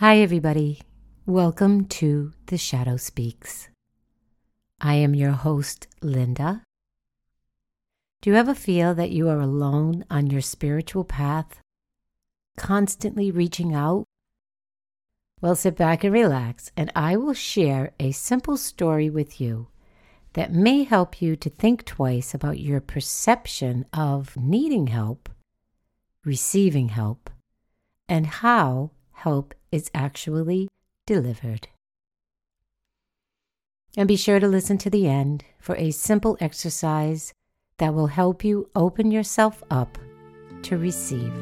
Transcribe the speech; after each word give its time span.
Hi, 0.00 0.18
everybody. 0.18 0.80
Welcome 1.26 1.86
to 1.86 2.32
The 2.46 2.56
Shadow 2.56 2.96
Speaks. 2.98 3.68
I 4.80 4.94
am 4.94 5.12
your 5.12 5.32
host, 5.32 5.88
Linda. 6.00 6.62
Do 8.22 8.30
you 8.30 8.36
ever 8.36 8.54
feel 8.54 8.94
that 8.94 9.10
you 9.10 9.28
are 9.28 9.40
alone 9.40 10.04
on 10.08 10.28
your 10.28 10.40
spiritual 10.40 11.02
path, 11.02 11.60
constantly 12.56 13.32
reaching 13.32 13.74
out? 13.74 14.04
Well, 15.40 15.56
sit 15.56 15.76
back 15.76 16.04
and 16.04 16.12
relax, 16.12 16.70
and 16.76 16.92
I 16.94 17.16
will 17.16 17.34
share 17.34 17.90
a 17.98 18.12
simple 18.12 18.56
story 18.56 19.10
with 19.10 19.40
you 19.40 19.66
that 20.34 20.52
may 20.52 20.84
help 20.84 21.20
you 21.20 21.34
to 21.34 21.50
think 21.50 21.84
twice 21.84 22.34
about 22.34 22.60
your 22.60 22.80
perception 22.80 23.84
of 23.92 24.36
needing 24.36 24.86
help, 24.86 25.28
receiving 26.24 26.90
help, 26.90 27.30
and 28.08 28.28
how 28.28 28.92
help 29.18 29.54
is 29.70 29.90
actually 29.94 30.68
delivered. 31.06 31.68
And 33.96 34.06
be 34.06 34.16
sure 34.16 34.38
to 34.38 34.46
listen 34.46 34.78
to 34.78 34.90
the 34.90 35.08
end 35.08 35.44
for 35.58 35.74
a 35.76 35.90
simple 35.90 36.36
exercise 36.40 37.32
that 37.78 37.94
will 37.94 38.08
help 38.08 38.44
you 38.44 38.70
open 38.74 39.10
yourself 39.10 39.62
up 39.70 39.98
to 40.62 40.76
receive. 40.78 41.32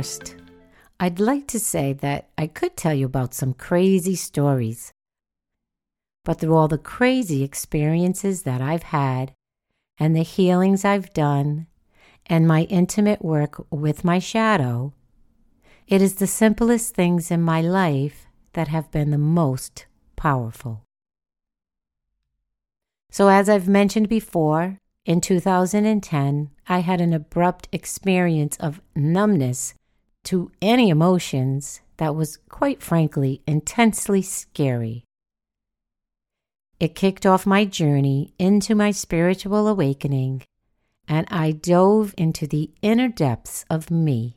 First, 0.00 0.34
I'd 0.98 1.20
like 1.20 1.46
to 1.48 1.60
say 1.60 1.92
that 1.92 2.30
I 2.38 2.46
could 2.46 2.74
tell 2.74 2.94
you 2.94 3.04
about 3.04 3.34
some 3.34 3.52
crazy 3.52 4.14
stories. 4.14 4.94
But 6.24 6.40
through 6.40 6.54
all 6.54 6.68
the 6.68 6.78
crazy 6.78 7.42
experiences 7.42 8.44
that 8.44 8.62
I've 8.62 8.84
had, 8.84 9.34
and 9.98 10.16
the 10.16 10.22
healings 10.22 10.86
I've 10.86 11.12
done, 11.12 11.66
and 12.24 12.48
my 12.48 12.62
intimate 12.62 13.22
work 13.22 13.62
with 13.70 14.02
my 14.02 14.18
shadow, 14.18 14.94
it 15.86 16.00
is 16.00 16.14
the 16.14 16.26
simplest 16.26 16.94
things 16.94 17.30
in 17.30 17.42
my 17.42 17.60
life 17.60 18.26
that 18.54 18.68
have 18.68 18.90
been 18.90 19.10
the 19.10 19.18
most 19.18 19.84
powerful. 20.16 20.82
So, 23.10 23.28
as 23.28 23.50
I've 23.50 23.68
mentioned 23.68 24.08
before, 24.08 24.78
in 25.04 25.20
2010, 25.20 26.48
I 26.68 26.78
had 26.78 27.02
an 27.02 27.12
abrupt 27.12 27.68
experience 27.70 28.56
of 28.56 28.80
numbness 28.96 29.74
to 30.24 30.50
any 30.60 30.90
emotions 30.90 31.80
that 31.96 32.14
was, 32.14 32.38
quite 32.48 32.82
frankly, 32.82 33.42
intensely 33.46 34.22
scary. 34.22 35.04
It 36.78 36.94
kicked 36.94 37.26
off 37.26 37.46
my 37.46 37.64
journey 37.64 38.32
into 38.38 38.74
my 38.74 38.90
spiritual 38.90 39.68
awakening, 39.68 40.42
and 41.06 41.26
I 41.30 41.52
dove 41.52 42.14
into 42.16 42.46
the 42.46 42.70
inner 42.80 43.08
depths 43.08 43.64
of 43.68 43.90
me 43.90 44.36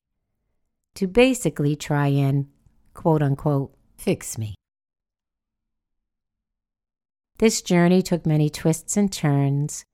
to 0.96 1.08
basically 1.08 1.76
try 1.76 2.08
and, 2.08 2.48
quote 2.94 3.24
unquote, 3.24 3.74
fix 3.98 4.38
me. 4.38 4.56
This 7.38 7.62
journey 7.62 8.02
took 8.02 8.26
many 8.26 8.50
twists 8.50 8.96
and 8.98 9.12
turns 9.12 9.86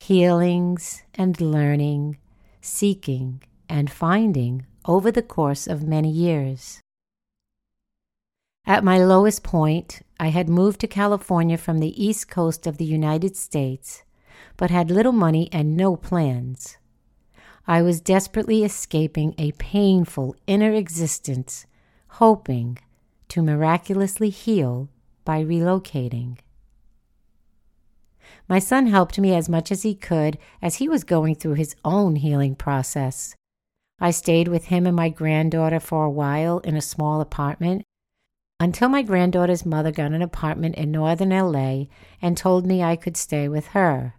healings 0.00 1.02
and 1.14 1.40
learning, 1.40 2.18
seeking 2.60 3.42
and 3.68 3.90
finding 3.90 4.66
over 4.86 5.10
the 5.10 5.22
course 5.22 5.66
of 5.66 5.86
many 5.86 6.10
years. 6.10 6.80
At 8.66 8.84
my 8.84 8.98
lowest 8.98 9.42
point, 9.42 10.02
I 10.18 10.28
had 10.28 10.48
moved 10.48 10.80
to 10.80 10.88
California 10.88 11.56
from 11.56 11.78
the 11.78 12.02
east 12.02 12.28
coast 12.28 12.66
of 12.66 12.78
the 12.78 12.84
United 12.84 13.36
States, 13.36 14.02
but 14.56 14.70
had 14.70 14.90
little 14.90 15.12
money 15.12 15.48
and 15.52 15.76
no 15.76 15.96
plans. 15.96 16.78
I 17.66 17.82
was 17.82 18.00
desperately 18.00 18.64
escaping 18.64 19.34
a 19.38 19.52
painful 19.52 20.36
inner 20.46 20.72
existence, 20.72 21.66
hoping 22.08 22.78
to 23.28 23.42
miraculously 23.42 24.30
heal 24.30 24.88
by 25.24 25.44
relocating. 25.44 26.38
My 28.48 28.60
son 28.60 28.86
helped 28.86 29.18
me 29.18 29.34
as 29.34 29.48
much 29.48 29.72
as 29.72 29.82
he 29.82 29.94
could 29.94 30.38
as 30.62 30.76
he 30.76 30.88
was 30.88 31.02
going 31.04 31.34
through 31.34 31.54
his 31.54 31.74
own 31.84 32.16
healing 32.16 32.54
process. 32.54 33.34
I 33.98 34.10
stayed 34.10 34.48
with 34.48 34.66
him 34.66 34.86
and 34.86 34.94
my 34.94 35.08
granddaughter 35.08 35.80
for 35.80 36.04
a 36.04 36.10
while 36.10 36.58
in 36.58 36.76
a 36.76 36.82
small 36.82 37.20
apartment 37.22 37.82
until 38.60 38.88
my 38.90 39.02
granddaughter's 39.02 39.64
mother 39.64 39.90
got 39.90 40.12
an 40.12 40.22
apartment 40.22 40.74
in 40.74 40.90
northern 40.90 41.30
LA 41.30 41.84
and 42.20 42.36
told 42.36 42.66
me 42.66 42.82
I 42.82 42.96
could 42.96 43.16
stay 43.16 43.48
with 43.48 43.68
her. 43.68 44.14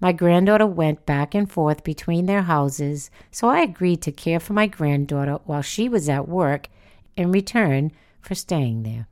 My 0.00 0.12
granddaughter 0.12 0.66
went 0.66 1.06
back 1.06 1.34
and 1.34 1.50
forth 1.50 1.82
between 1.82 2.26
their 2.26 2.42
houses, 2.42 3.10
so 3.30 3.48
I 3.48 3.60
agreed 3.60 4.02
to 4.02 4.12
care 4.12 4.40
for 4.40 4.52
my 4.52 4.66
granddaughter 4.66 5.38
while 5.44 5.62
she 5.62 5.88
was 5.88 6.08
at 6.08 6.28
work 6.28 6.68
in 7.16 7.32
return 7.32 7.90
for 8.20 8.34
staying 8.34 8.82
there. 8.82 9.08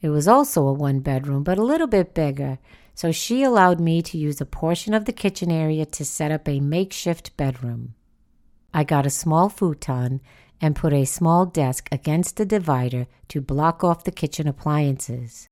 It 0.00 0.08
was 0.08 0.28
also 0.28 0.66
a 0.66 0.72
one 0.72 1.00
bedroom, 1.00 1.42
but 1.42 1.58
a 1.58 1.64
little 1.64 1.86
bit 1.86 2.14
bigger, 2.14 2.58
so 2.94 3.12
she 3.12 3.42
allowed 3.42 3.80
me 3.80 4.00
to 4.02 4.18
use 4.18 4.40
a 4.40 4.46
portion 4.46 4.94
of 4.94 5.04
the 5.04 5.12
kitchen 5.12 5.50
area 5.50 5.84
to 5.86 6.04
set 6.04 6.30
up 6.30 6.48
a 6.48 6.60
makeshift 6.60 7.36
bedroom. 7.36 7.94
I 8.74 8.84
got 8.84 9.06
a 9.06 9.10
small 9.10 9.48
futon 9.48 10.20
and 10.60 10.76
put 10.76 10.92
a 10.92 11.06
small 11.06 11.46
desk 11.46 11.88
against 11.90 12.36
the 12.36 12.44
divider 12.44 13.06
to 13.28 13.40
block 13.40 13.82
off 13.82 14.04
the 14.04 14.10
kitchen 14.10 14.46
appliances, 14.46 15.48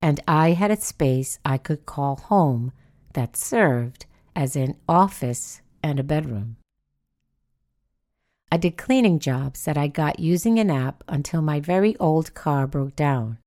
and 0.00 0.20
I 0.28 0.50
had 0.50 0.70
a 0.70 0.80
space 0.80 1.40
I 1.44 1.58
could 1.58 1.86
call 1.86 2.14
home 2.16 2.70
that 3.14 3.36
served 3.36 4.06
as 4.36 4.54
an 4.54 4.76
office 4.88 5.62
and 5.82 5.98
a 5.98 6.04
bedroom. 6.04 6.56
I 8.52 8.58
did 8.58 8.76
cleaning 8.76 9.18
jobs 9.18 9.64
that 9.64 9.76
I 9.76 9.88
got 9.88 10.20
using 10.20 10.60
an 10.60 10.70
app 10.70 11.02
until 11.08 11.42
my 11.42 11.58
very 11.58 11.96
old 11.96 12.34
car 12.34 12.68
broke 12.68 12.94
down 12.94 13.38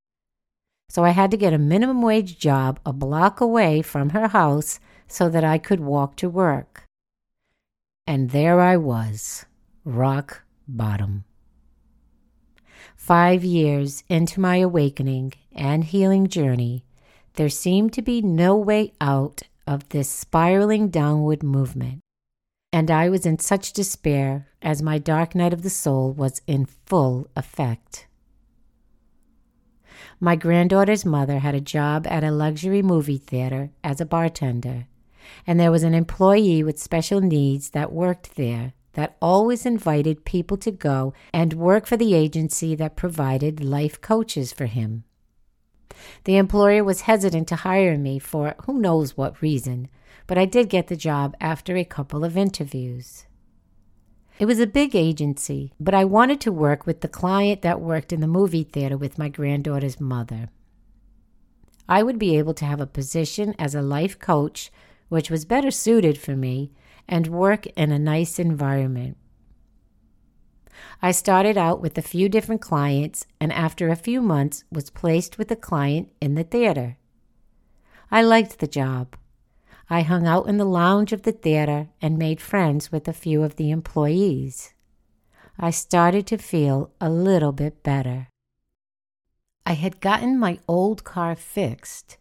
so 0.89 1.05
I 1.05 1.11
had 1.11 1.29
to 1.31 1.37
get 1.37 1.53
a 1.53 1.59
minimum 1.59 2.01
wage 2.01 2.39
job 2.39 2.79
a 2.85 2.91
block 2.91 3.39
away 3.39 3.81
from 3.81 4.09
her 4.09 4.27
house 4.29 4.79
so 5.07 5.29
that 5.29 5.43
I 5.43 5.59
could 5.59 5.79
walk 5.79 6.15
to 6.17 6.29
work. 6.29 6.85
And 8.09 8.31
there 8.31 8.59
I 8.59 8.75
was, 8.75 9.45
rock 9.85 10.41
bottom. 10.67 11.25
Five 12.95 13.43
years 13.43 14.03
into 14.09 14.39
my 14.39 14.55
awakening 14.55 15.33
and 15.51 15.83
healing 15.83 16.25
journey, 16.25 16.85
there 17.35 17.49
seemed 17.49 17.93
to 17.93 18.01
be 18.01 18.23
no 18.23 18.57
way 18.57 18.93
out 18.99 19.43
of 19.67 19.89
this 19.89 20.09
spiraling 20.09 20.89
downward 20.89 21.43
movement. 21.43 21.99
And 22.73 22.89
I 22.89 23.09
was 23.09 23.27
in 23.27 23.37
such 23.37 23.73
despair 23.73 24.47
as 24.59 24.81
my 24.81 24.97
dark 24.97 25.35
night 25.35 25.53
of 25.53 25.61
the 25.61 25.69
soul 25.69 26.11
was 26.11 26.41
in 26.47 26.65
full 26.65 27.29
effect. 27.35 28.07
My 30.19 30.35
granddaughter's 30.35 31.05
mother 31.05 31.37
had 31.37 31.53
a 31.53 31.61
job 31.61 32.07
at 32.09 32.23
a 32.23 32.31
luxury 32.31 32.81
movie 32.81 33.19
theater 33.19 33.69
as 33.83 34.01
a 34.01 34.05
bartender, 34.07 34.87
and 35.45 35.59
there 35.59 35.71
was 35.71 35.83
an 35.83 35.93
employee 35.93 36.63
with 36.63 36.79
special 36.79 37.21
needs 37.21 37.71
that 37.71 37.91
worked 37.91 38.35
there 38.35 38.73
that 38.93 39.15
always 39.21 39.65
invited 39.65 40.25
people 40.25 40.57
to 40.57 40.71
go 40.71 41.13
and 41.33 41.53
work 41.53 41.85
for 41.85 41.97
the 41.97 42.13
agency 42.13 42.75
that 42.75 42.95
provided 42.95 43.63
life 43.63 44.01
coaches 44.01 44.51
for 44.51 44.65
him. 44.65 45.03
The 46.23 46.37
employer 46.37 46.83
was 46.83 47.01
hesitant 47.01 47.47
to 47.49 47.57
hire 47.57 47.97
me 47.97 48.19
for 48.19 48.55
who 48.65 48.79
knows 48.79 49.15
what 49.15 49.41
reason, 49.41 49.89
but 50.27 50.37
I 50.37 50.45
did 50.45 50.69
get 50.69 50.87
the 50.87 50.95
job 50.95 51.35
after 51.39 51.75
a 51.75 51.85
couple 51.85 52.23
of 52.23 52.37
interviews. 52.37 53.25
It 54.37 54.45
was 54.45 54.59
a 54.59 54.67
big 54.67 54.95
agency, 54.95 55.73
but 55.79 55.93
I 55.93 56.05
wanted 56.05 56.39
to 56.41 56.51
work 56.51 56.85
with 56.85 57.01
the 57.01 57.09
client 57.09 57.61
that 57.61 57.81
worked 57.81 58.13
in 58.13 58.21
the 58.21 58.27
movie 58.27 58.63
theater 58.63 58.97
with 58.97 59.17
my 59.17 59.27
granddaughter's 59.27 59.99
mother. 59.99 60.49
I 61.89 62.03
would 62.03 62.19
be 62.19 62.37
able 62.37 62.53
to 62.53 62.65
have 62.65 62.79
a 62.79 62.87
position 62.87 63.53
as 63.59 63.75
a 63.75 63.81
life 63.81 64.17
coach, 64.17 64.71
which 65.09 65.29
was 65.29 65.45
better 65.45 65.71
suited 65.71 66.17
for 66.17 66.35
me, 66.35 66.71
and 67.07 67.27
work 67.27 67.65
in 67.75 67.91
a 67.91 67.99
nice 67.99 68.39
environment. 68.39 69.17
I 71.01 71.11
started 71.11 71.57
out 71.57 71.81
with 71.81 71.97
a 71.97 72.01
few 72.01 72.29
different 72.29 72.61
clients 72.61 73.25
and 73.39 73.51
after 73.51 73.89
a 73.89 73.95
few 73.95 74.21
months 74.21 74.63
was 74.71 74.89
placed 74.89 75.37
with 75.37 75.51
a 75.51 75.55
client 75.55 76.09
in 76.21 76.35
the 76.35 76.43
theater. 76.43 76.97
I 78.11 78.21
liked 78.21 78.59
the 78.59 78.67
job. 78.67 79.15
I 79.89 80.01
hung 80.01 80.27
out 80.27 80.47
in 80.47 80.57
the 80.57 80.65
lounge 80.65 81.11
of 81.11 81.23
the 81.23 81.31
theater 81.31 81.89
and 82.01 82.17
made 82.17 82.41
friends 82.41 82.91
with 82.91 83.07
a 83.07 83.13
few 83.13 83.43
of 83.43 83.55
the 83.55 83.71
employees. 83.71 84.73
I 85.57 85.71
started 85.71 86.27
to 86.27 86.37
feel 86.37 86.91
a 87.01 87.09
little 87.09 87.51
bit 87.51 87.81
better. 87.81 88.27
I 89.65 89.73
had 89.73 89.99
gotten 89.99 90.39
my 90.39 90.59
old 90.67 91.03
car 91.03 91.35
fixed, 91.35 92.17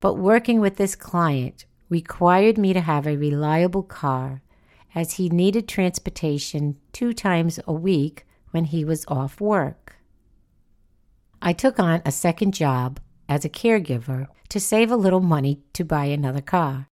but 0.00 0.14
working 0.14 0.60
with 0.60 0.76
this 0.76 0.94
client 0.94 1.66
required 1.88 2.58
me 2.58 2.72
to 2.72 2.80
have 2.80 3.06
a 3.06 3.16
reliable 3.16 3.82
car 3.82 4.42
as 4.94 5.14
he 5.14 5.28
needed 5.28 5.68
transportation 5.68 6.76
two 6.92 7.12
times 7.12 7.60
a 7.66 7.72
week 7.72 8.26
when 8.50 8.64
he 8.64 8.84
was 8.84 9.04
off 9.08 9.40
work. 9.40 9.96
I 11.42 11.52
took 11.52 11.78
on 11.78 12.02
a 12.04 12.10
second 12.10 12.54
job 12.54 12.98
as 13.28 13.44
a 13.44 13.50
caregiver 13.50 14.26
to 14.48 14.60
save 14.60 14.90
a 14.90 14.96
little 14.96 15.20
money 15.20 15.62
to 15.74 15.84
buy 15.84 16.06
another 16.06 16.40
car. 16.40 16.88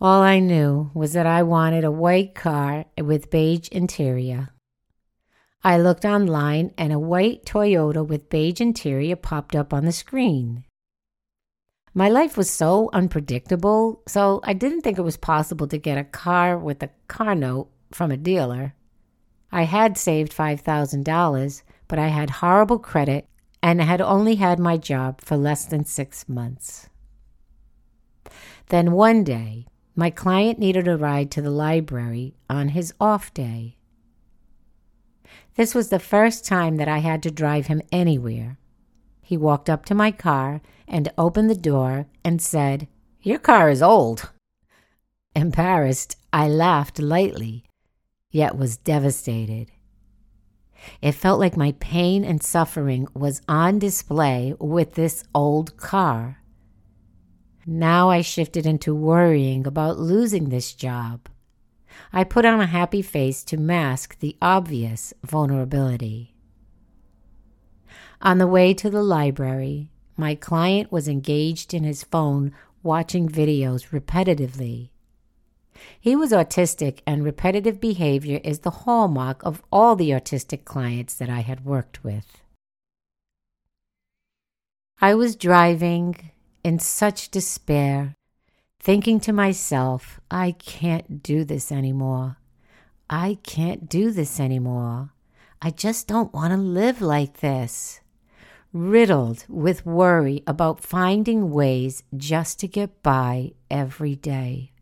All 0.00 0.22
I 0.22 0.38
knew 0.38 0.90
was 0.94 1.12
that 1.12 1.26
I 1.26 1.42
wanted 1.42 1.84
a 1.84 1.90
white 1.90 2.34
car 2.34 2.84
with 2.96 3.30
beige 3.30 3.68
interior. 3.68 4.50
I 5.64 5.78
looked 5.78 6.04
online 6.04 6.72
and 6.78 6.92
a 6.92 6.98
white 6.98 7.44
Toyota 7.44 8.06
with 8.06 8.30
beige 8.30 8.60
interior 8.60 9.16
popped 9.16 9.56
up 9.56 9.72
on 9.74 9.84
the 9.84 9.92
screen. 9.92 10.64
My 11.98 12.08
life 12.08 12.36
was 12.36 12.48
so 12.48 12.90
unpredictable, 12.92 14.02
so 14.06 14.38
I 14.44 14.52
didn't 14.52 14.82
think 14.82 14.98
it 14.98 15.02
was 15.02 15.16
possible 15.16 15.66
to 15.66 15.78
get 15.78 15.98
a 15.98 16.04
car 16.04 16.56
with 16.56 16.80
a 16.80 16.90
car 17.08 17.34
note 17.34 17.70
from 17.90 18.12
a 18.12 18.16
dealer. 18.16 18.74
I 19.50 19.64
had 19.64 19.98
saved 19.98 20.30
$5,000, 20.30 21.62
but 21.88 21.98
I 21.98 22.06
had 22.06 22.30
horrible 22.30 22.78
credit 22.78 23.26
and 23.60 23.82
had 23.82 24.00
only 24.00 24.36
had 24.36 24.60
my 24.60 24.76
job 24.76 25.20
for 25.22 25.36
less 25.36 25.64
than 25.66 25.84
six 25.84 26.28
months. 26.28 26.88
Then 28.68 28.92
one 28.92 29.24
day, 29.24 29.66
my 29.96 30.10
client 30.10 30.60
needed 30.60 30.86
a 30.86 30.96
ride 30.96 31.32
to 31.32 31.42
the 31.42 31.50
library 31.50 32.36
on 32.48 32.68
his 32.68 32.94
off 33.00 33.34
day. 33.34 33.76
This 35.56 35.74
was 35.74 35.88
the 35.88 35.98
first 35.98 36.44
time 36.44 36.76
that 36.76 36.86
I 36.86 36.98
had 36.98 37.24
to 37.24 37.32
drive 37.32 37.66
him 37.66 37.82
anywhere. 37.90 38.56
He 39.28 39.36
walked 39.36 39.68
up 39.68 39.84
to 39.84 39.94
my 39.94 40.10
car 40.10 40.62
and 40.88 41.12
opened 41.18 41.50
the 41.50 41.54
door 41.54 42.06
and 42.24 42.40
said, 42.40 42.88
Your 43.20 43.38
car 43.38 43.68
is 43.68 43.82
old. 43.82 44.30
Embarrassed, 45.36 46.16
I 46.32 46.48
laughed 46.48 46.98
lightly, 46.98 47.62
yet 48.30 48.56
was 48.56 48.78
devastated. 48.78 49.70
It 51.02 51.12
felt 51.12 51.38
like 51.38 51.58
my 51.58 51.72
pain 51.72 52.24
and 52.24 52.42
suffering 52.42 53.06
was 53.12 53.42
on 53.46 53.78
display 53.78 54.54
with 54.58 54.94
this 54.94 55.24
old 55.34 55.76
car. 55.76 56.38
Now 57.66 58.08
I 58.08 58.22
shifted 58.22 58.64
into 58.64 58.94
worrying 58.94 59.66
about 59.66 59.98
losing 59.98 60.48
this 60.48 60.72
job. 60.72 61.28
I 62.14 62.24
put 62.24 62.46
on 62.46 62.62
a 62.62 62.66
happy 62.66 63.02
face 63.02 63.44
to 63.44 63.58
mask 63.58 64.20
the 64.20 64.38
obvious 64.40 65.12
vulnerability. 65.22 66.37
On 68.20 68.38
the 68.38 68.46
way 68.46 68.74
to 68.74 68.90
the 68.90 69.02
library, 69.02 69.90
my 70.16 70.34
client 70.34 70.90
was 70.90 71.06
engaged 71.06 71.72
in 71.72 71.84
his 71.84 72.02
phone 72.02 72.52
watching 72.82 73.28
videos 73.28 73.90
repetitively. 73.90 74.90
He 76.00 76.16
was 76.16 76.32
autistic, 76.32 77.00
and 77.06 77.22
repetitive 77.22 77.80
behavior 77.80 78.40
is 78.42 78.60
the 78.60 78.70
hallmark 78.70 79.40
of 79.44 79.62
all 79.70 79.94
the 79.94 80.10
autistic 80.10 80.64
clients 80.64 81.14
that 81.14 81.30
I 81.30 81.40
had 81.40 81.64
worked 81.64 82.02
with. 82.02 82.42
I 85.00 85.14
was 85.14 85.36
driving 85.36 86.32
in 86.64 86.80
such 86.80 87.30
despair, 87.30 88.16
thinking 88.80 89.20
to 89.20 89.32
myself, 89.32 90.20
I 90.28 90.52
can't 90.58 91.22
do 91.22 91.44
this 91.44 91.70
anymore. 91.70 92.38
I 93.08 93.38
can't 93.44 93.88
do 93.88 94.10
this 94.10 94.40
anymore. 94.40 95.10
I 95.62 95.70
just 95.70 96.08
don't 96.08 96.34
want 96.34 96.52
to 96.52 96.56
live 96.56 97.00
like 97.00 97.38
this. 97.38 98.00
Riddled 98.72 99.46
with 99.48 99.86
worry 99.86 100.42
about 100.46 100.84
finding 100.84 101.50
ways 101.50 102.02
just 102.16 102.60
to 102.60 102.68
get 102.68 103.02
by 103.02 103.52
every 103.70 104.14
day. 104.14 104.72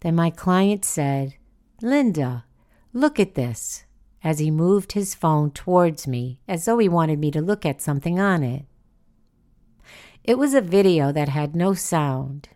Then 0.00 0.14
my 0.14 0.30
client 0.30 0.84
said, 0.84 1.34
Linda, 1.82 2.44
look 2.92 3.18
at 3.18 3.34
this, 3.34 3.84
as 4.22 4.38
he 4.38 4.50
moved 4.50 4.92
his 4.92 5.14
phone 5.14 5.50
towards 5.50 6.06
me 6.06 6.40
as 6.46 6.64
though 6.64 6.78
he 6.78 6.88
wanted 6.88 7.18
me 7.18 7.30
to 7.32 7.40
look 7.40 7.66
at 7.66 7.82
something 7.82 8.20
on 8.20 8.42
it. 8.42 8.64
It 10.22 10.38
was 10.38 10.54
a 10.54 10.60
video 10.60 11.12
that 11.12 11.28
had 11.28 11.54
no 11.54 11.74
sound. 11.74 12.48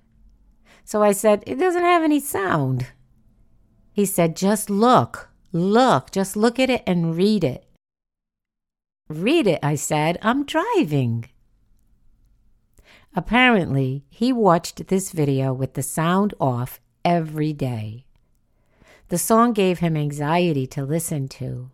So 0.85 1.03
I 1.03 1.12
said, 1.12 1.45
It 1.47 1.57
doesn't 1.57 1.83
have 1.83 2.03
any 2.03 2.21
sound. 2.21 2.89
He 3.93 4.05
said, 4.05 4.37
Just 4.37 4.71
look, 4.71 5.31
look, 5.53 6.11
just 6.11 6.37
look 6.37 6.59
at 6.59 6.71
it 6.71 6.83
and 6.87 7.17
read 7.17 7.45
it. 7.45 7.65
Read 9.11 9.49
it, 9.49 9.59
I 9.61 9.75
said. 9.75 10.19
I'm 10.23 10.45
driving. 10.45 11.25
Apparently, 13.17 14.05
he 14.09 14.33
watched 14.33 14.87
this 14.87 15.11
video 15.11 15.53
with 15.53 15.75
the 15.75 15.83
sound 15.83 16.33
off 16.41 16.79
every 17.05 17.53
day. 17.53 18.05
The 19.09 19.19
song 19.19 19.53
gave 19.53 19.81
him 19.81 19.97
anxiety 19.97 20.65
to 20.69 20.85
listen 20.85 21.27
to, 21.31 21.73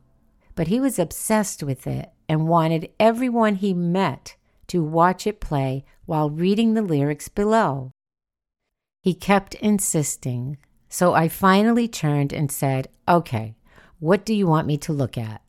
but 0.54 0.68
he 0.68 0.80
was 0.80 0.98
obsessed 0.98 1.62
with 1.62 1.86
it 1.86 2.10
and 2.26 2.48
wanted 2.48 2.88
everyone 2.98 3.56
he 3.56 3.74
met 3.74 4.36
to 4.68 4.82
watch 4.82 5.26
it 5.26 5.38
play 5.38 5.84
while 6.06 6.30
reading 6.30 6.72
the 6.72 6.80
lyrics 6.80 7.28
below. 7.28 7.90
He 9.02 9.12
kept 9.12 9.54
insisting, 9.56 10.56
so 10.88 11.12
I 11.12 11.28
finally 11.28 11.86
turned 11.86 12.32
and 12.32 12.50
said, 12.50 12.88
Okay, 13.06 13.56
what 14.00 14.24
do 14.24 14.32
you 14.32 14.46
want 14.46 14.66
me 14.66 14.78
to 14.78 14.94
look 14.94 15.18
at? 15.18 15.42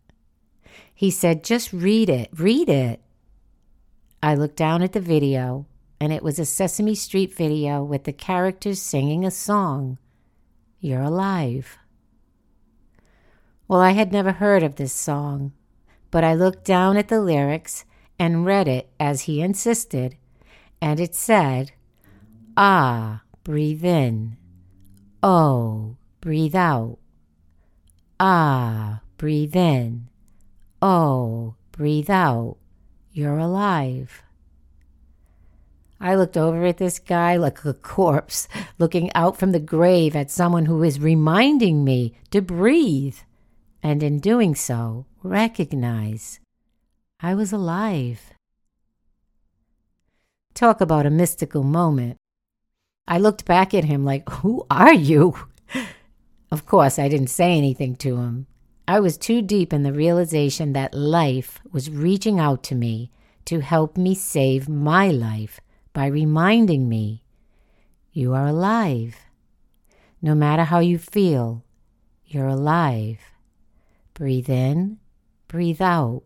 He 0.97 1.11
said, 1.11 1.43
Just 1.43 1.71
read 1.71 2.09
it, 2.09 2.27
read 2.33 2.69
it. 2.69 3.01
I 4.23 4.33
looked 4.33 4.55
down 4.55 4.81
at 4.81 4.93
the 4.93 4.99
video 4.99 5.67
and 6.01 6.11
it 6.11 6.23
was 6.23 6.39
a 6.39 6.45
Sesame 6.45 6.95
Street 6.95 7.35
video 7.35 7.83
with 7.83 8.05
the 8.05 8.11
characters 8.11 8.81
singing 8.81 9.23
a 9.23 9.29
song 9.29 9.99
You're 10.79 11.03
Alive. 11.03 11.77
Well, 13.67 13.79
I 13.79 13.91
had 13.91 14.11
never 14.11 14.31
heard 14.31 14.63
of 14.63 14.77
this 14.77 14.91
song, 14.91 15.53
but 16.09 16.23
I 16.23 16.33
looked 16.33 16.65
down 16.65 16.97
at 16.97 17.09
the 17.09 17.21
lyrics 17.21 17.85
and 18.17 18.43
read 18.43 18.67
it 18.67 18.89
as 18.99 19.21
he 19.21 19.39
insisted, 19.39 20.17
and 20.81 20.99
it 20.99 21.13
said, 21.13 21.73
Ah, 22.57 23.21
breathe 23.43 23.85
in. 23.85 24.35
Oh, 25.21 25.97
breathe 26.21 26.55
out. 26.55 26.97
Ah, 28.19 29.01
breathe 29.19 29.55
in. 29.55 30.09
Oh, 30.89 31.55
breathe 31.73 32.09
out. 32.09 32.55
You're 33.11 33.39
alive. 33.39 34.23
I 35.99 36.15
looked 36.15 36.37
over 36.37 36.63
at 36.63 36.77
this 36.77 36.97
guy 36.97 37.35
like 37.35 37.65
a 37.65 37.73
corpse, 37.73 38.47
looking 38.79 39.11
out 39.13 39.35
from 39.35 39.51
the 39.51 39.59
grave 39.59 40.15
at 40.15 40.31
someone 40.31 40.65
who 40.65 40.81
is 40.83 41.01
reminding 41.01 41.83
me 41.83 42.13
to 42.31 42.41
breathe, 42.41 43.17
and 43.83 44.01
in 44.01 44.19
doing 44.19 44.55
so, 44.55 45.05
recognize 45.23 46.39
I 47.19 47.35
was 47.35 47.51
alive. 47.51 48.31
Talk 50.53 50.79
about 50.79 51.05
a 51.05 51.09
mystical 51.09 51.63
moment. 51.63 52.15
I 53.09 53.17
looked 53.17 53.43
back 53.43 53.73
at 53.73 53.83
him 53.83 54.05
like, 54.05 54.29
Who 54.39 54.65
are 54.71 54.93
you? 54.93 55.35
Of 56.49 56.65
course, 56.65 56.97
I 56.97 57.09
didn't 57.09 57.27
say 57.27 57.57
anything 57.57 57.97
to 57.97 58.15
him. 58.15 58.47
I 58.89 59.01
was 59.01 59.17
too 59.17 59.41
deep 59.41 59.73
in 59.73 59.83
the 59.83 59.91
realization 59.91 60.71
that 60.71 60.93
life 60.93 61.59
was 61.73 61.89
reaching 61.89 62.39
out 62.39 62.63
to 62.63 62.75
me 62.75 63.11
to 63.43 63.59
help 63.59 63.97
me 63.97 64.15
save 64.15 64.69
my 64.69 65.09
life 65.09 65.59
by 65.91 66.05
reminding 66.05 66.87
me 66.87 67.23
you 68.13 68.33
are 68.33 68.47
alive. 68.47 69.17
No 70.21 70.33
matter 70.33 70.63
how 70.63 70.79
you 70.79 70.97
feel, 70.97 71.65
you're 72.25 72.47
alive. 72.47 73.19
Breathe 74.13 74.49
in, 74.49 74.99
breathe 75.49 75.81
out. 75.81 76.23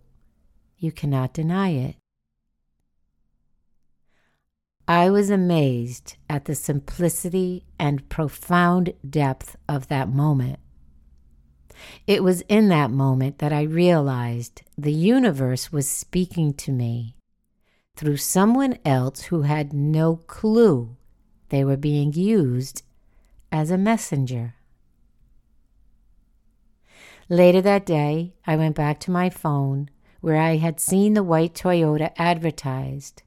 You 0.78 0.92
cannot 0.92 1.34
deny 1.34 1.70
it. 1.70 1.96
I 4.88 5.10
was 5.10 5.30
amazed 5.30 6.16
at 6.30 6.46
the 6.46 6.56
simplicity 6.56 7.66
and 7.80 8.08
profound 8.08 8.94
depth 9.08 9.56
of 9.68 9.88
that 9.88 10.10
moment. 10.10 10.61
It 12.08 12.24
was 12.24 12.42
in 12.42 12.70
that 12.70 12.92
moment 12.92 13.40
that 13.40 13.54
I 13.54 13.64
realized 13.64 14.62
the 14.78 14.94
universe 14.94 15.72
was 15.72 15.90
speaking 15.90 16.54
to 16.56 16.72
me 16.72 17.16
through 17.96 18.18
someone 18.18 18.78
else 18.86 19.24
who 19.24 19.44
had 19.44 19.74
no 19.74 20.18
clue 20.28 20.96
they 21.50 21.64
were 21.64 21.78
being 21.78 22.14
used 22.14 22.84
as 23.52 23.72
a 23.72 23.78
messenger. 23.78 24.56
Later 27.30 27.62
that 27.62 27.86
day, 27.86 28.34
I 28.46 28.56
went 28.56 28.76
back 28.76 29.00
to 29.02 29.12
my 29.12 29.30
phone 29.30 29.90
where 30.22 30.38
I 30.38 30.58
had 30.58 30.80
seen 30.80 31.14
the 31.14 31.24
white 31.24 31.54
Toyota 31.54 32.12
advertised, 32.18 33.24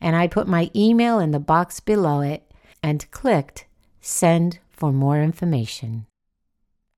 and 0.00 0.16
I 0.16 0.26
put 0.26 0.46
my 0.46 0.70
email 0.74 1.18
in 1.18 1.30
the 1.30 1.38
box 1.38 1.80
below 1.80 2.20
it 2.20 2.50
and 2.82 3.10
clicked 3.10 3.66
Send 4.04 4.58
for 4.68 4.92
more 4.92 5.22
information. 5.22 6.06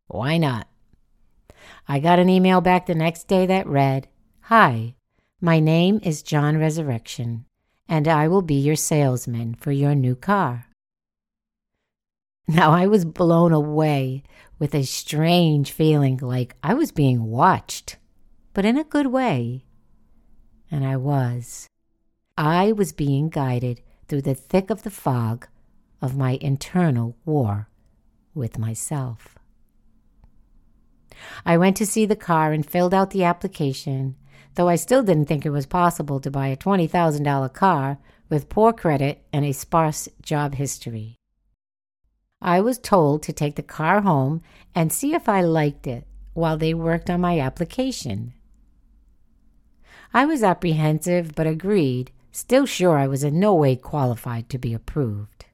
Why 0.06 0.38
not? 0.38 0.68
I 1.88 1.98
got 2.00 2.18
an 2.18 2.28
email 2.28 2.60
back 2.60 2.86
the 2.86 2.94
next 2.94 3.28
day 3.28 3.46
that 3.46 3.66
read 3.66 4.08
Hi, 4.42 4.94
my 5.40 5.60
name 5.60 6.00
is 6.02 6.22
John 6.22 6.58
Resurrection, 6.58 7.44
and 7.88 8.08
I 8.08 8.28
will 8.28 8.42
be 8.42 8.54
your 8.54 8.76
salesman 8.76 9.54
for 9.54 9.72
your 9.72 9.94
new 9.94 10.14
car. 10.14 10.66
Now, 12.46 12.72
I 12.72 12.86
was 12.86 13.04
blown 13.04 13.52
away 13.52 14.22
with 14.58 14.74
a 14.74 14.84
strange 14.84 15.72
feeling 15.72 16.18
like 16.20 16.56
I 16.62 16.74
was 16.74 16.92
being 16.92 17.24
watched, 17.24 17.96
but 18.52 18.64
in 18.64 18.76
a 18.76 18.84
good 18.84 19.06
way. 19.06 19.64
And 20.70 20.84
I 20.84 20.96
was. 20.96 21.68
I 22.36 22.72
was 22.72 22.92
being 22.92 23.28
guided 23.28 23.80
through 24.08 24.22
the 24.22 24.34
thick 24.34 24.70
of 24.70 24.82
the 24.82 24.90
fog 24.90 25.48
of 26.02 26.16
my 26.16 26.32
internal 26.40 27.16
war 27.24 27.68
with 28.34 28.58
myself. 28.58 29.38
I 31.44 31.56
went 31.56 31.76
to 31.78 31.86
see 31.86 32.06
the 32.06 32.16
car 32.16 32.52
and 32.52 32.64
filled 32.64 32.94
out 32.94 33.10
the 33.10 33.24
application, 33.24 34.16
though 34.54 34.68
I 34.68 34.76
still 34.76 35.02
didn't 35.02 35.26
think 35.26 35.44
it 35.44 35.50
was 35.50 35.66
possible 35.66 36.20
to 36.20 36.30
buy 36.30 36.48
a 36.48 36.56
$20,000 36.56 37.52
car 37.52 37.98
with 38.28 38.48
poor 38.48 38.72
credit 38.72 39.24
and 39.32 39.44
a 39.44 39.52
sparse 39.52 40.08
job 40.22 40.54
history. 40.54 41.16
I 42.40 42.60
was 42.60 42.78
told 42.78 43.22
to 43.22 43.32
take 43.32 43.56
the 43.56 43.62
car 43.62 44.02
home 44.02 44.42
and 44.74 44.92
see 44.92 45.14
if 45.14 45.28
I 45.28 45.40
liked 45.40 45.86
it 45.86 46.06
while 46.34 46.58
they 46.58 46.74
worked 46.74 47.08
on 47.08 47.20
my 47.20 47.40
application. 47.40 48.34
I 50.12 50.26
was 50.26 50.42
apprehensive 50.42 51.34
but 51.34 51.46
agreed, 51.46 52.12
still 52.32 52.66
sure 52.66 52.98
I 52.98 53.06
was 53.06 53.24
in 53.24 53.40
no 53.40 53.54
way 53.54 53.76
qualified 53.76 54.48
to 54.50 54.58
be 54.58 54.74
approved. 54.74 55.46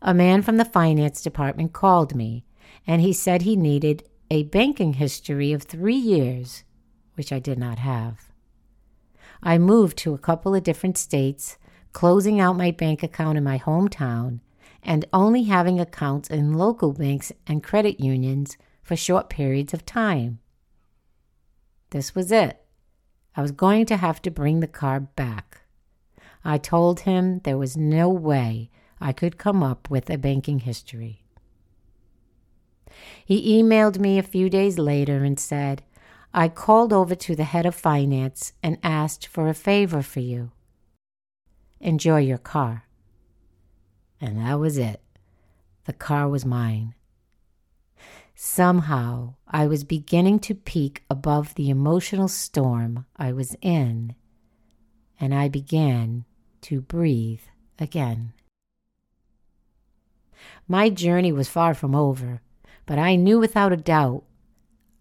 A 0.00 0.14
man 0.14 0.42
from 0.42 0.56
the 0.56 0.64
finance 0.64 1.22
department 1.22 1.72
called 1.72 2.14
me 2.14 2.44
and 2.86 3.00
he 3.00 3.12
said 3.12 3.42
he 3.42 3.56
needed 3.56 4.04
a 4.30 4.44
banking 4.44 4.94
history 4.94 5.52
of 5.52 5.62
three 5.62 5.96
years, 5.96 6.64
which 7.14 7.32
I 7.32 7.38
did 7.38 7.58
not 7.58 7.78
have. 7.78 8.32
I 9.42 9.58
moved 9.58 9.96
to 9.98 10.14
a 10.14 10.18
couple 10.18 10.54
of 10.54 10.62
different 10.62 10.98
states, 10.98 11.58
closing 11.92 12.40
out 12.40 12.56
my 12.56 12.70
bank 12.70 13.02
account 13.02 13.38
in 13.38 13.44
my 13.44 13.58
hometown 13.58 14.40
and 14.82 15.04
only 15.12 15.44
having 15.44 15.80
accounts 15.80 16.30
in 16.30 16.54
local 16.54 16.92
banks 16.92 17.32
and 17.46 17.62
credit 17.62 18.00
unions 18.00 18.56
for 18.82 18.96
short 18.96 19.28
periods 19.28 19.74
of 19.74 19.84
time. 19.84 20.38
This 21.90 22.14
was 22.14 22.30
it. 22.30 22.64
I 23.34 23.42
was 23.42 23.52
going 23.52 23.86
to 23.86 23.96
have 23.96 24.22
to 24.22 24.30
bring 24.30 24.60
the 24.60 24.66
car 24.66 25.00
back. 25.00 25.62
I 26.44 26.58
told 26.58 27.00
him 27.00 27.40
there 27.40 27.58
was 27.58 27.76
no 27.76 28.08
way 28.08 28.70
I 29.00 29.12
could 29.12 29.36
come 29.36 29.62
up 29.62 29.90
with 29.90 30.08
a 30.08 30.16
banking 30.16 30.60
history. 30.60 31.25
He 33.24 33.60
emailed 33.60 33.98
me 33.98 34.18
a 34.18 34.22
few 34.22 34.48
days 34.48 34.78
later 34.78 35.24
and 35.24 35.38
said, 35.38 35.82
I 36.32 36.48
called 36.48 36.92
over 36.92 37.14
to 37.14 37.34
the 37.34 37.44
head 37.44 37.66
of 37.66 37.74
finance 37.74 38.52
and 38.62 38.78
asked 38.82 39.26
for 39.26 39.48
a 39.48 39.54
favor 39.54 40.02
for 40.02 40.20
you. 40.20 40.52
Enjoy 41.80 42.20
your 42.20 42.38
car. 42.38 42.84
And 44.20 44.38
that 44.38 44.60
was 44.60 44.78
it. 44.78 45.00
The 45.84 45.92
car 45.92 46.28
was 46.28 46.44
mine. 46.44 46.94
Somehow, 48.34 49.34
I 49.48 49.66
was 49.66 49.82
beginning 49.82 50.40
to 50.40 50.54
peak 50.54 51.04
above 51.08 51.54
the 51.54 51.70
emotional 51.70 52.28
storm 52.28 53.06
I 53.16 53.32
was 53.32 53.56
in, 53.62 54.14
and 55.18 55.34
I 55.34 55.48
began 55.48 56.26
to 56.62 56.82
breathe 56.82 57.40
again. 57.78 58.34
My 60.68 60.90
journey 60.90 61.32
was 61.32 61.48
far 61.48 61.72
from 61.72 61.94
over, 61.94 62.42
but 62.86 62.98
I 62.98 63.16
knew 63.16 63.38
without 63.38 63.72
a 63.72 63.76
doubt 63.76 64.24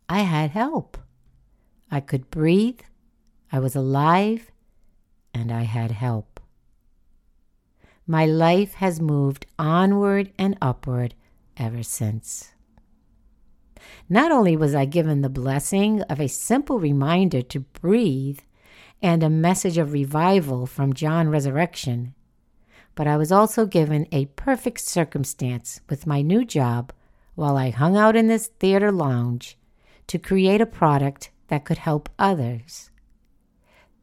I 0.10 0.20
had 0.20 0.52
help. 0.52 0.98
I 1.90 2.00
could 2.00 2.30
breathe, 2.30 2.82
I 3.52 3.60
was 3.60 3.76
alive, 3.76 4.52
and 5.34 5.52
I 5.52 5.62
had 5.64 5.92
help 5.92 6.36
my 8.08 8.26
life 8.26 8.76
has 8.76 9.02
moved 9.02 9.46
onward 9.58 10.32
and 10.38 10.58
upward 10.62 11.16
ever 11.58 11.82
since. 11.82 12.52
Not 14.08 14.32
only 14.32 14.56
was 14.56 14.76
I 14.76 14.86
given 14.86 15.22
the 15.22 15.30
blessing 15.30 16.02
of 16.04 16.20
a 16.20 16.28
simple 16.28 16.80
reminder 16.80 17.42
to 17.42 17.60
breathe 17.60 18.40
and 19.02 19.24
a 19.24 19.30
message 19.30 19.78
of 19.78 19.94
revival 19.94 20.68
from 20.68 20.94
John 20.94 21.30
Resurrection, 21.30 22.14
but 22.94 23.08
I 23.08 23.18
was 23.18 23.32
also 23.32 23.66
given 23.66 24.08
a 24.12 24.26
perfect 24.26 24.82
circumstance 24.82 25.82
with 25.90 26.08
my 26.08 26.22
new 26.22 26.46
job 26.46 26.94
while 27.36 27.58
I 27.58 27.70
hung 27.70 27.96
out 27.96 28.16
in 28.16 28.28
this 28.28 28.48
theater 28.48 28.92
lounge 28.92 29.58
to 30.08 30.18
create 30.18 30.62
a 30.62 30.66
product 30.66 31.32
that 31.48 31.66
could 31.66 31.78
help 31.78 32.10
others. 32.18 32.90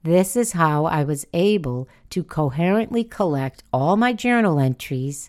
This 0.05 0.37
is 0.37 0.53
how 0.53 0.85
I 0.85 1.05
was 1.05 1.27
able 1.33 1.89
to 2.11 2.25
coherently 2.25 3.05
collect 3.05 3.63
all 3.73 3.97
my 3.97 4.13
journal 4.13 4.59
entries, 4.59 5.29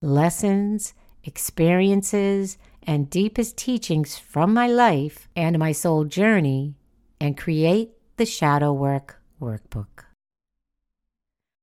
lessons, 0.00 0.94
experiences, 1.24 2.56
and 2.84 3.10
deepest 3.10 3.56
teachings 3.56 4.16
from 4.16 4.54
my 4.54 4.66
life 4.66 5.28
and 5.36 5.58
my 5.58 5.72
soul 5.72 6.04
journey 6.04 6.74
and 7.20 7.36
create 7.36 7.90
the 8.16 8.26
Shadow 8.26 8.72
Work 8.72 9.20
Workbook. 9.40 10.04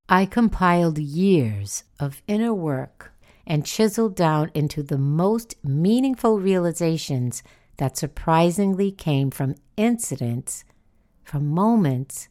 I 0.08 0.26
compiled 0.26 0.98
years 0.98 1.84
of 2.00 2.24
inner 2.28 2.54
work 2.54 3.14
and 3.46 3.66
chiseled 3.66 4.16
down 4.16 4.52
into 4.54 4.84
the 4.84 4.98
most 4.98 5.56
meaningful 5.64 6.40
realizations 6.40 7.44
that 7.78 7.98
surprisingly 7.98 8.92
came 8.92 9.32
from 9.32 9.56
incidents, 9.78 10.64
from 11.24 11.48
moments 11.48 12.28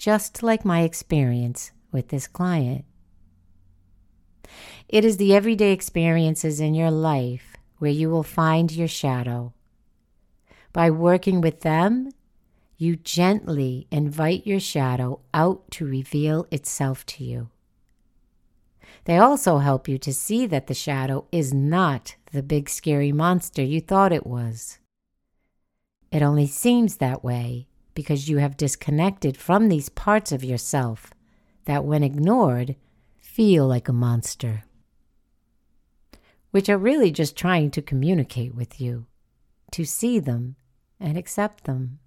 just 0.00 0.42
like 0.42 0.64
my 0.64 0.80
experience 0.80 1.72
with 1.92 2.08
this 2.08 2.26
client. 2.26 2.86
It 4.88 5.04
is 5.04 5.18
the 5.18 5.34
everyday 5.34 5.72
experiences 5.72 6.58
in 6.58 6.74
your 6.74 6.90
life 6.90 7.56
where 7.78 7.90
you 7.90 8.08
will 8.08 8.22
find 8.22 8.72
your 8.72 8.88
shadow. 8.88 9.52
By 10.72 10.90
working 10.90 11.40
with 11.40 11.60
them, 11.60 12.10
you 12.78 12.96
gently 12.96 13.86
invite 13.90 14.46
your 14.46 14.58
shadow 14.58 15.20
out 15.34 15.70
to 15.72 15.84
reveal 15.84 16.46
itself 16.50 17.04
to 17.06 17.24
you. 17.24 17.50
They 19.10 19.18
also 19.18 19.58
help 19.58 19.88
you 19.88 19.98
to 19.98 20.14
see 20.14 20.46
that 20.46 20.68
the 20.68 20.72
shadow 20.72 21.26
is 21.32 21.52
not 21.52 22.14
the 22.30 22.44
big 22.44 22.68
scary 22.68 23.10
monster 23.10 23.60
you 23.60 23.80
thought 23.80 24.12
it 24.12 24.24
was. 24.24 24.78
It 26.12 26.22
only 26.22 26.46
seems 26.46 26.98
that 26.98 27.24
way 27.24 27.66
because 27.94 28.28
you 28.28 28.38
have 28.38 28.56
disconnected 28.56 29.36
from 29.36 29.68
these 29.68 29.88
parts 29.88 30.30
of 30.30 30.44
yourself 30.44 31.10
that, 31.64 31.84
when 31.84 32.04
ignored, 32.04 32.76
feel 33.18 33.66
like 33.66 33.88
a 33.88 33.92
monster, 33.92 34.62
which 36.52 36.68
are 36.68 36.78
really 36.78 37.10
just 37.10 37.34
trying 37.34 37.72
to 37.72 37.82
communicate 37.82 38.54
with 38.54 38.80
you, 38.80 39.06
to 39.72 39.84
see 39.84 40.20
them 40.20 40.54
and 41.00 41.18
accept 41.18 41.64
them. 41.64 41.98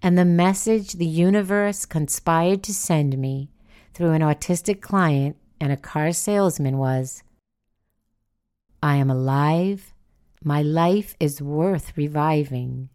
And 0.00 0.16
the 0.16 0.24
message 0.24 0.92
the 0.92 1.04
universe 1.04 1.84
conspired 1.84 2.62
to 2.62 2.72
send 2.72 3.18
me 3.18 3.50
through 3.94 4.12
an 4.12 4.22
autistic 4.22 4.80
client 4.80 5.36
and 5.60 5.72
a 5.72 5.76
car 5.76 6.12
salesman 6.12 6.78
was 6.78 7.22
I 8.82 8.96
am 8.96 9.10
alive. 9.10 9.94
My 10.42 10.62
life 10.62 11.14
is 11.20 11.40
worth 11.40 11.96
reviving 11.96 12.88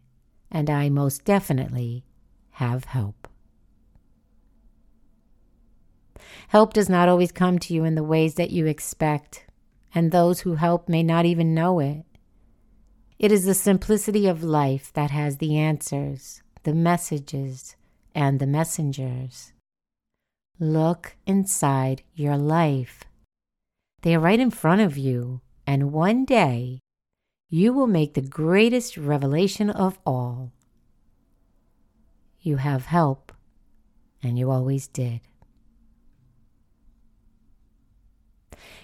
and 0.50 0.68
I 0.68 0.88
most 0.88 1.24
definitely 1.24 2.04
have 2.52 2.84
help. 2.84 3.28
Help 6.48 6.72
does 6.72 6.88
not 6.88 7.08
always 7.08 7.32
come 7.32 7.58
to 7.58 7.74
you 7.74 7.84
in 7.84 7.94
the 7.94 8.02
ways 8.02 8.34
that 8.34 8.50
you 8.50 8.66
expect, 8.66 9.46
and 9.94 10.10
those 10.10 10.40
who 10.40 10.54
help 10.54 10.88
may 10.88 11.02
not 11.02 11.26
even 11.26 11.54
know 11.54 11.78
it. 11.78 12.04
It 13.18 13.32
is 13.32 13.44
the 13.44 13.54
simplicity 13.54 14.26
of 14.26 14.42
life 14.42 14.92
that 14.94 15.10
has 15.10 15.38
the 15.38 15.58
answers, 15.58 16.42
the 16.62 16.74
messages, 16.74 17.76
and 18.14 18.40
the 18.40 18.46
messengers. 18.46 19.52
Look 20.60 21.14
inside 21.24 22.02
your 22.14 22.36
life. 22.36 23.04
They 24.02 24.16
are 24.16 24.20
right 24.20 24.40
in 24.40 24.50
front 24.50 24.80
of 24.80 24.98
you, 24.98 25.40
and 25.68 25.92
one 25.92 26.24
day 26.24 26.80
you 27.48 27.72
will 27.72 27.86
make 27.86 28.14
the 28.14 28.20
greatest 28.20 28.96
revelation 28.96 29.70
of 29.70 30.00
all. 30.04 30.52
You 32.40 32.56
have 32.56 32.86
help, 32.86 33.32
and 34.20 34.36
you 34.36 34.50
always 34.50 34.88
did. 34.88 35.20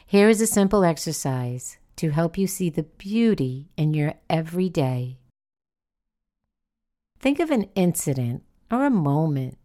Here 0.07 0.29
is 0.29 0.41
a 0.41 0.47
simple 0.47 0.85
exercise 0.85 1.79
to 1.97 2.11
help 2.11 2.39
you 2.39 2.47
see 2.47 2.71
the 2.71 2.85
beauty 2.85 3.71
in 3.77 3.95
your 3.95 4.15
everyday. 4.31 5.19
Think 7.19 7.41
of 7.41 7.51
an 7.51 7.65
incident 7.75 8.45
or 8.71 8.85
a 8.85 8.91
moment 8.91 9.59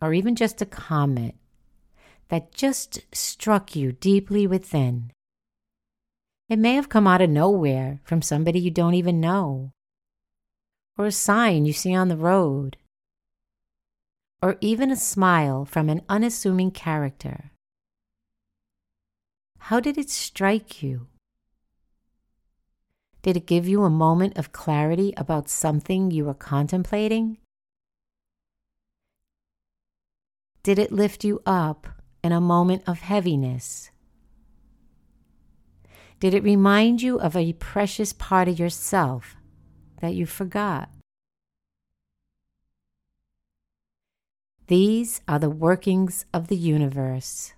or 0.00 0.14
even 0.14 0.36
just 0.36 0.62
a 0.62 0.66
comment 0.66 1.34
that 2.28 2.52
just 2.52 3.00
struck 3.12 3.76
you 3.76 3.92
deeply 3.92 4.46
within 4.46 5.10
it 6.48 6.58
may 6.58 6.74
have 6.74 6.88
come 6.88 7.06
out 7.08 7.20
of 7.20 7.30
nowhere 7.30 8.00
from 8.04 8.22
somebody 8.22 8.60
you 8.60 8.70
don't 8.70 8.94
even 8.94 9.20
know, 9.20 9.72
or 10.96 11.06
a 11.06 11.12
sign 11.12 11.64
you 11.64 11.72
see 11.72 11.92
on 11.92 12.08
the 12.08 12.16
road, 12.16 12.76
or 14.40 14.56
even 14.60 14.90
a 14.92 14.96
smile 14.96 15.64
from 15.64 15.88
an 15.88 16.02
unassuming 16.08 16.70
character? 16.70 17.50
How 19.58 19.80
did 19.80 19.98
it 19.98 20.08
strike 20.08 20.84
you? 20.84 21.08
Did 23.22 23.36
it 23.36 23.46
give 23.46 23.66
you 23.66 23.82
a 23.82 23.90
moment 23.90 24.38
of 24.38 24.52
clarity 24.52 25.12
about 25.16 25.48
something 25.48 26.12
you 26.12 26.26
were 26.26 26.34
contemplating? 26.34 27.38
Did 30.62 30.78
it 30.78 30.92
lift 30.92 31.24
you 31.24 31.42
up 31.44 31.88
in 32.26 32.32
a 32.32 32.40
moment 32.40 32.82
of 32.88 32.98
heaviness? 32.98 33.90
Did 36.18 36.34
it 36.34 36.42
remind 36.42 37.00
you 37.00 37.20
of 37.20 37.36
a 37.36 37.52
precious 37.52 38.12
part 38.12 38.48
of 38.48 38.58
yourself 38.58 39.36
that 40.00 40.14
you 40.14 40.26
forgot? 40.26 40.90
These 44.66 45.20
are 45.28 45.38
the 45.38 45.50
workings 45.50 46.24
of 46.34 46.48
the 46.48 46.56
universe. 46.56 47.52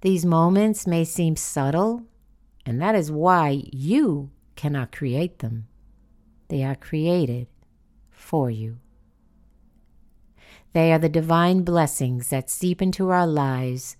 These 0.00 0.24
moments 0.24 0.86
may 0.86 1.04
seem 1.04 1.36
subtle, 1.36 2.04
and 2.64 2.80
that 2.80 2.94
is 2.94 3.12
why 3.12 3.64
you 3.70 4.30
cannot 4.56 4.90
create 4.90 5.40
them. 5.40 5.66
They 6.48 6.64
are 6.64 6.76
created 6.76 7.48
for 8.10 8.50
you. 8.50 8.78
They 10.74 10.92
are 10.92 10.98
the 10.98 11.08
divine 11.08 11.62
blessings 11.62 12.28
that 12.28 12.50
seep 12.50 12.82
into 12.82 13.08
our 13.08 13.26
lives 13.26 13.96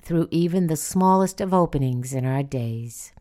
through 0.00 0.28
even 0.30 0.68
the 0.68 0.76
smallest 0.76 1.40
of 1.40 1.52
openings 1.52 2.14
in 2.14 2.24
our 2.24 2.42
days. 2.42 3.12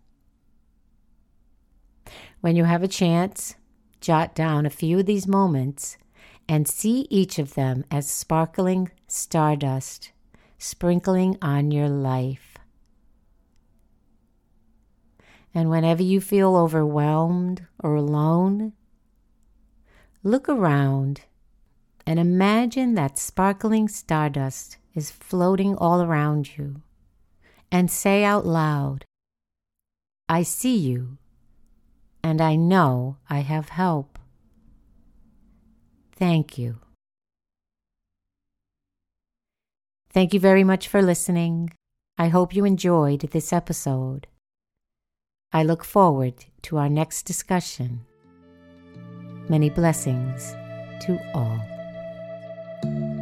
When 2.42 2.56
you 2.56 2.64
have 2.64 2.84
a 2.84 2.88
chance, 2.88 3.56
jot 4.00 4.36
down 4.36 4.66
a 4.66 4.70
few 4.70 5.00
of 5.00 5.08
these 5.08 5.28
moments 5.28 5.98
and 6.48 6.68
see 6.68 7.08
each 7.10 7.40
of 7.40 7.56
them 7.56 7.84
as 7.92 8.10
sparkling 8.10 8.92
stardust 9.08 10.12
sprinkling 10.58 11.38
on 11.42 11.72
your 11.72 11.90
life. 11.90 12.58
And 15.54 15.70
whenever 15.70 16.04
you 16.04 16.20
feel 16.20 16.56
overwhelmed 16.56 17.66
or 17.80 17.96
alone, 17.96 18.74
look 20.24 20.50
around 20.50 21.22
and 22.06 22.20
imagine 22.20 22.94
that 22.96 23.18
sparkling 23.18 23.88
stardust 23.88 24.78
is 24.94 25.12
floating 25.12 25.76
all 25.76 26.02
around 26.02 26.58
you. 26.58 26.82
And 27.72 27.90
say 27.90 28.24
out 28.24 28.46
loud, 28.46 29.06
I 30.30 30.44
see 30.44 30.78
you, 30.78 31.18
and 32.24 32.42
I 32.42 32.56
know 32.56 33.18
I 33.30 33.40
have 33.40 33.70
help. 33.70 34.18
Thank 36.16 36.58
you. 36.58 36.78
Thank 40.12 40.34
you 40.34 40.40
very 40.40 40.64
much 40.64 40.88
for 40.88 41.02
listening. 41.02 41.72
I 42.18 42.30
hope 42.30 42.56
you 42.56 42.64
enjoyed 42.64 43.22
this 43.22 43.52
episode. 43.52 44.28
I 45.52 45.64
look 45.64 45.84
forward 45.84 46.46
to 46.64 46.78
our 46.78 46.90
next 46.90 47.24
discussion. 47.24 48.06
Many 49.50 49.70
blessings 49.70 50.54
to 51.02 51.20
all. 51.34 51.75
Bye. 52.82 53.15